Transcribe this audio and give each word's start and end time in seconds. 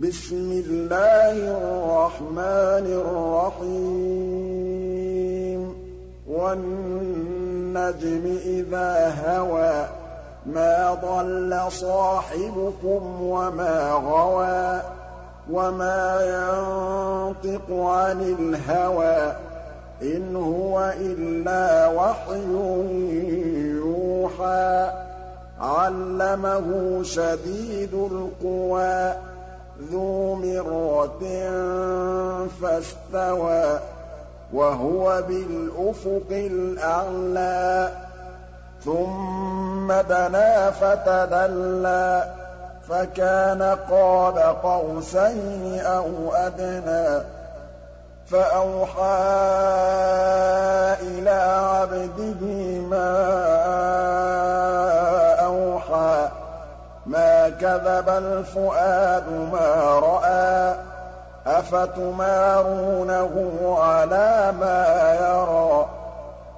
بِسْمِ 0.00 0.62
اللَّهِ 0.66 1.32
الرَّحْمَٰنِ 1.32 2.86
الرَّحِيمِ. 2.86 5.74
وَالنَّجْمِ 6.28 8.38
إِذَا 8.44 9.14
هَوَىٰ 9.26 9.86
مَا 10.46 10.94
ضَلَّ 10.94 11.72
صَاحِبُكُمْ 11.72 13.22
وَمَا 13.22 13.92
غَوَىٰ 13.92 14.82
وَمَا 15.50 16.20
يَنطِقُ 16.22 17.70
عَنِ 17.70 18.36
الْهَوَىٰ 18.38 19.32
إِنْ 20.02 20.36
هُوَ 20.36 20.92
إِلَّا 21.00 21.88
وَحْيٌ 21.88 22.42
يُوحَىٰ. 23.76 24.92
عَلَّمَهُ 25.60 27.00
شَدِيدُ 27.02 27.94
الْقُوَىٰ. 27.94 29.31
ذُو 29.80 30.34
مِرَّةٍ 30.34 31.24
فَاسْتَوَىٰ 32.62 33.78
وَهُوَ 34.52 35.22
بِالْأُفُقِ 35.28 36.30
الْأَعْلَىٰ 36.30 37.88
ثُمَّ 38.84 39.92
دَنَا 39.92 40.70
فَتَدَلَّىٰ 40.70 42.24
فَكَانَ 42.88 43.62
قَابَ 43.90 44.38
قَوْسَيْنِ 44.62 45.80
أَوْ 45.80 46.32
أَدْنَىٰ 46.32 47.22
فَأَوْحَىٰ 48.26 49.02
إِلَىٰ 51.00 51.42
عَبْدِهِ 51.72 52.42
مَا 52.90 54.41
كَذَبَ 57.62 58.08
الْفُؤَادُ 58.08 59.28
مَا 59.52 59.98
رَأَىٰ 59.98 60.74
أَفَتُمَارُونَهُ 61.46 63.34
عَلَىٰ 63.78 64.52
مَا 64.60 65.14
يَرَىٰ؟ 65.20 65.86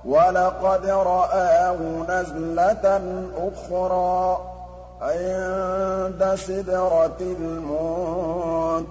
وَلَقَدْ 0.04 0.86
رَآهُ 0.86 1.76
نَزْلَةً 2.08 3.00
أُخْرَىٰ 3.36 4.38
عِندَ 5.02 6.34
سِدْرَةِ 6.34 7.20
الْمُنتَهَىٰ 7.20 8.84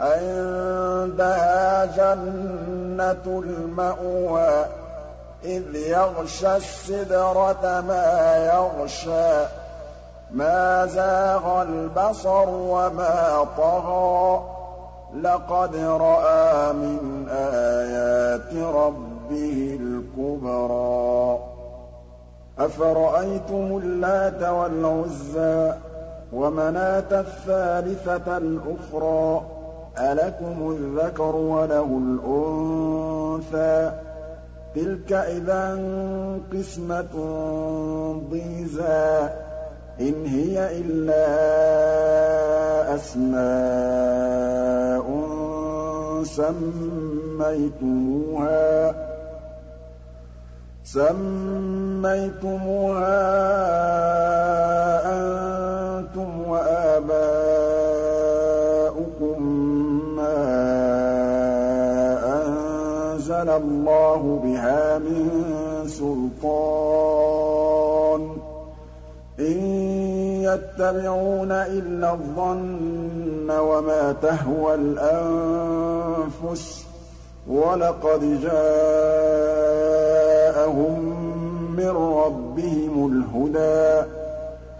عِندَهَا 0.00 1.84
جَنَّةُ 1.84 3.26
الْمَأْوَىٰ 3.26 4.64
إِذْ 5.44 5.76
يَغْشَى 5.76 6.56
السِّدْرَةَ 6.56 7.84
مَا 7.88 8.36
يَغْشَىٰ. 8.54 9.63
مَا 10.34 10.86
زَاغَ 10.86 11.62
الْبَصَرُ 11.62 12.48
وَمَا 12.48 13.46
طَغَىٰ. 13.56 14.40
لَقَدْ 15.22 15.76
رَأَىٰ 15.76 16.72
مِنْ 16.72 17.28
آيَاتِ 17.28 18.54
رَبِّهِ 18.54 19.78
الْكُبْرَىٰ. 19.80 21.38
أَفَرَأَيْتُمُ 22.58 23.80
اللَّاتَ 23.84 24.42
وَالْعُزَّىٰ 24.42 25.72
وَمَنَاةَ 26.32 27.20
الثَّالِثَةَ 27.20 28.36
الْأُخْرَىٰ؟ 28.36 29.40
أَلَكُمُ 29.98 30.70
الذَّكَرُ 30.70 31.36
وَلَهُ 31.36 32.00
الْأُنثَىٰ. 32.02 33.92
تِلْكَ 34.74 35.12
إِذًا 35.12 35.74
قِسْمَةٌ 36.52 37.14
ضِيزَىٰ. 38.30 39.53
إِنْ 40.00 40.26
هِيَ 40.26 40.82
إِلَّا 40.82 41.26
أَسْمَاءٌ 42.94 45.04
سَمَّيْتُمُوهَا 46.24 47.74
سَمَّيْتُمُوهَا 50.84 52.04
أَنتُمْ 55.14 56.30
وَآبَاؤُكُم 56.48 57.02
مَّا 60.16 60.38
أَنزَلَ 62.34 63.48
اللَّهُ 63.50 64.40
بِهَا 64.44 64.98
مِن 64.98 65.28
سُلْطَانٍ 65.86 67.93
إِن 69.40 69.56
يَتَّبِعُونَ 70.42 71.52
إِلَّا 71.52 72.12
الظَّنَّ 72.12 73.50
وَمَا 73.50 74.12
تَهْوَى 74.22 74.74
الْأَنفُسُ 74.74 76.82
ۖ 76.82 76.84
وَلَقَدْ 77.50 78.40
جَاءَهُم 78.42 78.58
مِّن 81.76 81.88
رَّبِّهِمُ 81.90 83.12
الْهُدَىٰ. 83.12 84.04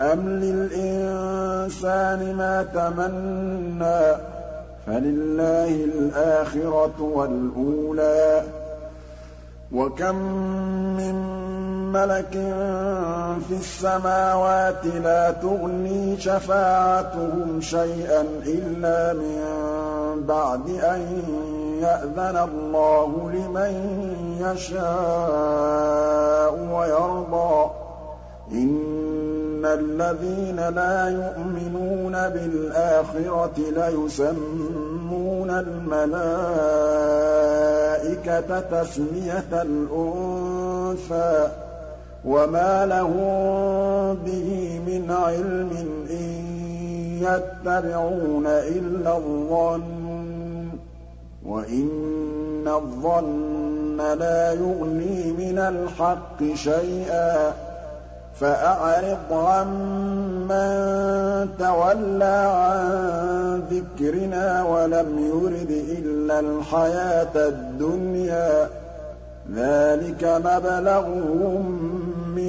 أَمْ 0.01 0.29
لِلْإِنسَانِ 0.29 2.35
مَا 2.35 2.63
تَمَنَّىٰ 2.75 4.17
فَلِلَّهِ 4.87 5.85
الْآخِرَةُ 5.85 6.95
وَالْأُولَىٰ. 7.01 8.43
وَكَم 9.73 10.17
مِّن 10.97 11.44
مَّلَكٍ 11.95 12.33
فِي 13.49 13.55
السَّمَاوَاتِ 13.55 14.87
لَا 14.87 15.31
تُغْنِي 15.31 16.21
شَفَاعَتُهُمْ 16.21 17.61
شَيْئًا 17.61 18.21
إِلَّا 18.47 19.13
مِن 19.13 19.41
بَعْدِ 20.27 20.69
أَن 20.69 21.23
يَأْذَنَ 21.81 22.37
اللَّهُ 22.49 23.31
لِمَن 23.31 23.73
يَشَاءُ 24.41 26.55
وَيَرْضَىٰ. 26.73 27.71
إِنَّ 28.53 29.65
الَّذِينَ 29.65 30.69
لَا 30.69 31.09
يُؤْمِنُونَ 31.09 32.13
بِالْآخِرَةِ 32.13 33.55
لَيُسَمُّونَ 33.59 35.51
الْمَلَائِكَةَ 35.51 36.21
تَسْمِيَةَ 38.61 39.45
الْأُنثَىٰ. 39.53 41.49
وَمَا 42.25 42.87
لَهُم 42.87 44.17
بِهِ 44.25 44.81
مِنْ 44.87 45.11
عِلْمٍ 45.11 45.71
ۖ 46.07 46.11
إِن 46.11 46.31
يَتَّبِعُونَ 47.23 48.47
إِلَّا 48.47 49.17
الظَّنَّ 49.17 50.69
ۖ 50.73 50.77
وَإِنَّ 51.49 52.69
الظَّنَّ 52.69 53.97
لَا 54.19 54.53
يُغْنِي 54.53 55.33
مِنَ 55.33 55.59
الْحَقِّ 55.59 56.55
شَيْئًا 56.55 57.51
ۚ 57.51 57.55
فَأَعْرِضْ 58.35 59.33
عَمَّن 59.33 60.69
تَوَلَّىٰ 61.59 62.47
عَن 62.57 63.63
ذِكْرِنَا 63.71 64.63
وَلَمْ 64.63 65.19
يُرِدْ 65.19 65.71
إِلَّا 65.99 66.41
الْحَيَاةَ 66.41 67.35
الدُّنْيَا 67.49 68.65
ۚ 68.65 68.69
ذَٰلِكَ 69.55 70.25
مَبْلَغُهُم 70.45 71.94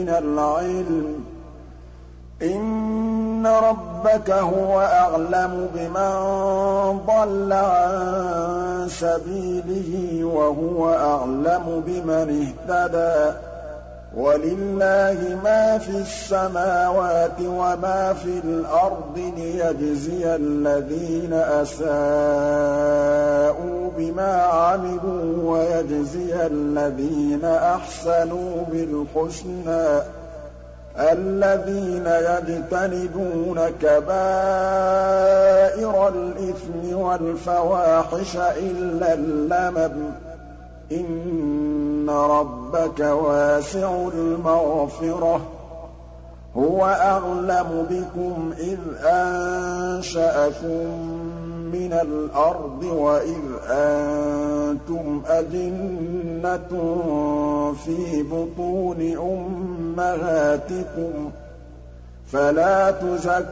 مِّنَ 0.06 0.10
الْعِلْمِ 0.10 1.24
ۚ. 1.24 2.44
إِنَّ 2.44 3.48
رَبَّكَ 3.48 4.30
هُوَ 4.32 4.80
أَعْلَمُ 4.82 5.70
بِمَن 5.76 6.16
ضَلَّ 7.08 7.54
عَن 7.54 8.88
سَبِيلِهِ 8.90 10.24
وَهُوَ 10.26 10.94
أَعْلَمُ 10.94 11.84
بِمَنِ 11.88 12.54
اهْتَدَىٰ. 12.70 13.55
وَلِلَّهِ 14.16 15.40
مَا 15.44 15.78
فِي 15.78 15.90
السَّمَاوَاتِ 15.98 17.40
وَمَا 17.42 18.14
فِي 18.24 18.40
الْأَرْضِ 18.44 19.18
لِيَجْزِيَ 19.38 20.36
الَّذِينَ 20.36 21.34
أَسَاءُوا 21.34 21.86
بِمَا 23.98 24.34
عَمِلُوا 24.44 25.52
وَيَجْزِيَ 25.58 26.46
الَّذِينَ 26.46 27.46
أَحْسَنُوا 27.46 28.64
بِالْحُسْنَىٰ 28.72 30.02
الَّذِينَ 31.00 32.06
يَجْتَنِبُونَ 32.08 33.60
كَبَائِرَ 33.82 34.08
الْإِثْمِ 36.08 36.96
وَالْفَوَاحِشَ 36.98 38.36
إِلَّا 38.38 39.14
اللَّمَمَ 39.14 40.12
ۚ 40.12 40.16
إِنَّ 42.06 42.10
رَبَّكَ 42.12 43.00
وَاسِعُ 43.00 44.08
الْمَغْفِرَةِ 44.14 45.38
ۚ 45.38 45.42
هُوَ 46.58 46.86
أَعْلَمُ 46.86 47.86
بِكُمْ 47.90 48.54
إِذْ 48.60 48.78
أَنشَأَكُم 49.06 50.86
مِّنَ 51.74 51.94
الْأَرْضِ 51.94 52.84
وَإِذْ 52.84 53.42
أَنتُمْ 53.70 55.22
أَجِنَّةٌ 55.28 56.70
فِي 57.86 58.24
بُطُونِ 58.24 59.18
أُمَّهَاتِكُمْ 59.18 61.14
ۖ 61.30 61.32
فَلَا 62.32 62.92
تُزَكُّوا 62.92 63.46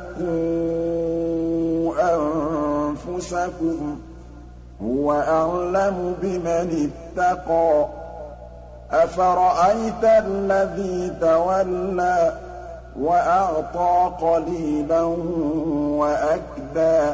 رُءُوسَكُمْ 2.15 3.95
ۚ 3.95 3.97
هُوَ 4.83 5.11
أَعْلَمُ 5.13 6.15
بِمَنِ 6.21 6.91
اتَّقَىٰ 7.17 8.02
أَفَرَأَيْتَ 8.93 10.03
الَّذِي 10.03 11.11
تَوَلَّىٰ 11.21 12.33
وَأَعْطَىٰ 12.99 14.11
قَلِيلًا 14.21 15.01
وَأَكْدَىٰ 16.01 17.13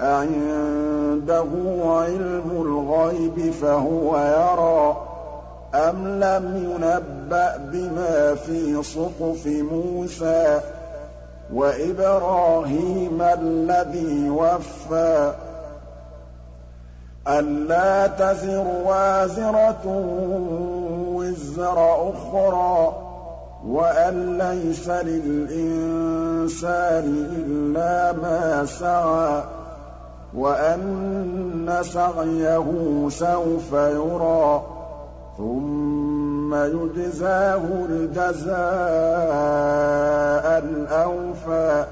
أَعِندَهُ 0.00 1.48
عِلْمُ 1.84 2.48
الْغَيْبِ 2.50 3.52
فَهُوَ 3.52 4.16
يَرَىٰ 4.18 4.96
أَمْ 5.74 6.08
لَمْ 6.20 6.44
يُنَبَّأْ 6.70 7.56
بِمَا 7.56 8.34
فِي 8.34 8.82
صُحُفِ 8.82 9.46
مُوسَىٰ 9.46 10.60
وَإِبْرَاهِيمَ 11.54 13.22
الَّذِي 13.22 14.30
وَفَّىٰ 14.30 15.32
أَلَّا 17.28 18.06
تَزِرُ 18.06 18.66
وَازِرَةٌ 18.84 19.86
وِزْرَ 21.14 22.08
أُخْرَىٰ 22.10 22.92
وَأَن 23.66 24.38
لَّيْسَ 24.38 24.88
لِلْإِنسَانِ 24.88 26.24
إِلَّا 27.36 28.12
مَا 28.12 28.64
سَعَىٰ 28.64 29.42
وَأَنَّ 30.34 31.78
سَعْيَهُ 31.82 32.66
سَوْفَ 33.10 33.72
يُرَىٰ 33.72 34.62
ثُمَّ 35.38 36.54
يُجْزَاهُ 36.54 37.62
الْجَزَاءَ 37.88 38.54
الْأَوْفَىٰ. 40.58 41.86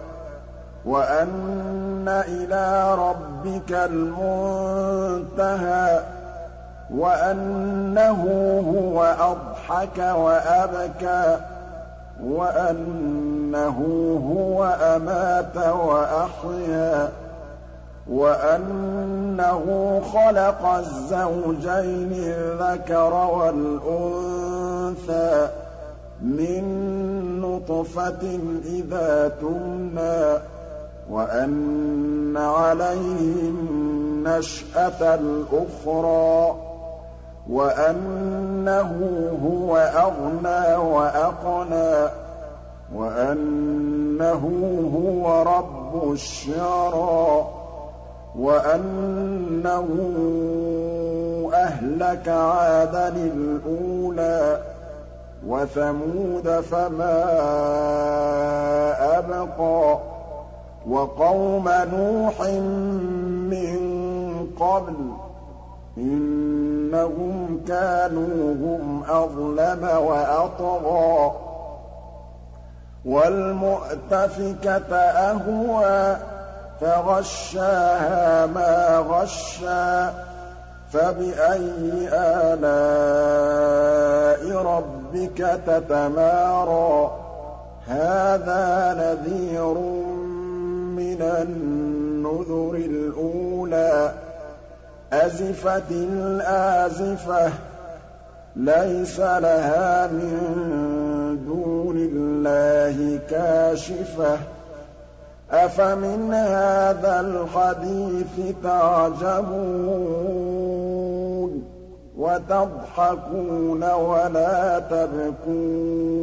وَأَنَّ 0.84 2.08
إِلَىٰ 2.08 2.94
رَبِّكَ 2.94 3.72
الْمُنتَهَىٰ 3.90 5.20
وَأَنَّهُ 6.94 8.22
هُوَ 8.75 9.02
أَضْحَكَ 9.20 9.98
وَأَبْكَىٰ 9.98 11.36
وَأَنَّهُ 12.25 13.78
هُوَ 14.32 14.64
أَمَاتَ 14.64 15.56
وَأَحْيَا 15.56 17.08
وَأَنَّهُ 18.10 19.64
خَلَقَ 20.12 20.66
الزَّوْجَيْنِ 20.66 22.12
الذَّكَرَ 22.12 23.14
وَالْأُنثَىٰ 23.94 24.69
مِن 26.22 26.62
نُّطْفَةٍ 27.40 28.38
إِذَا 28.64 29.28
تُمْنَىٰ 29.40 30.38
وَأَنَّ 31.10 32.37
عَلَيْهِ 32.37 33.49
النَّشْأَةَ 33.49 35.14
الْأُخْرَىٰ 35.14 36.55
وَأَنَّهُ 37.50 38.90
هُوَ 39.44 39.76
أَغْنَىٰ 39.76 40.76
وَأَقْنَىٰ 40.76 42.08
وَأَنَّهُ 42.94 44.43
هُوَ 44.94 45.43
رَبُّ 45.43 46.12
الشِّعْرَىٰ 46.12 47.44
وَأَنَّهُ 48.38 49.88
أَهْلَكَ 51.55 52.28
عَادًا 52.28 53.08
الْأُولَىٰ 53.08 54.58
وَثَمُودَ 55.46 56.60
فَمَا 56.60 57.19
أَبْقَىٰ 59.19 59.99
وَقَوْمَ 60.90 61.69
نُوحٍ 61.69 62.40
مِّن 63.52 63.79
قَبْلُ 64.61 64.94
ۖ 64.94 64.96
إِنَّهُمْ 65.99 67.61
كَانُوا 67.69 68.55
هُمْ 68.55 69.02
أَظْلَمَ 69.08 69.85
وَأَطْغَىٰ 70.06 71.32
وَالْمُؤْتَفِكَةَ 73.05 74.96
أَهْوَىٰ 74.96 76.17
فَغَشَّاهَا 76.81 78.46
مَا 78.46 78.99
غَشَّىٰ 78.99 80.11
فَبِأَيِّ 80.93 82.08
آلَاءِ 82.52 83.43
رَبِّكَ 84.62 85.61
تَتَمَارَىٰ 85.67 87.11
هَٰذَا 87.88 88.94
نَذِيرٌ 89.00 89.76
مِّنَ 91.19 91.23
النُّذُرِ 91.23 92.75
الْأُولَىٰ 92.75 94.12
أَزِفَتِ 95.12 95.91
الْآزِفَةُ 95.91 97.53
لَيْسَ 98.56 99.20
لَهَا 99.20 100.06
مِن 100.06 101.38
دُونِ 101.47 101.97
اللَّهِ 102.12 103.19
كَاشِفَةٌ 103.31 104.38
أَفَمِنْ 105.50 106.35
هَٰذَا 106.35 107.20
الْحَدِيثِ 107.20 108.55
تَعْجَبُونَ 108.62 110.09
وَتَضْحَكُونَ 112.19 113.85
وَلَا 113.85 114.79
تَبْكُونَ 114.79 116.19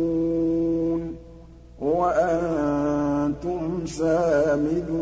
وَأَنتُمْ 1.81 3.69
سَامِدُونَ. 3.85 4.95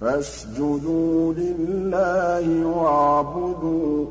فَاسْجُدُوا 0.00 1.34
لِلَّهِ 1.34 2.66
وَاعْبُدُوا 2.66 4.04
۩ 4.04 4.08